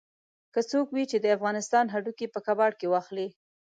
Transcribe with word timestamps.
که 0.53 0.61
څوک 0.71 0.87
وي 0.91 1.03
چې 1.11 1.17
د 1.19 1.25
افغانستان 1.37 1.85
هډوکي 1.93 2.27
په 2.31 2.39
کباړ 2.47 2.71
کې 2.79 2.87
واخلي. 2.93 3.27